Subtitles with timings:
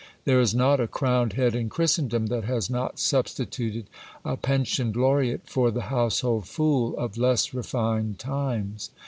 [0.25, 3.85] There is not a crowned head in Christendom that has not substituted
[4.25, 8.89] a pensioned laureate for the household fool of less refined times.